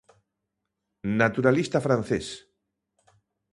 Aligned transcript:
Naturalista 1.21 1.79
francés. 1.85 2.27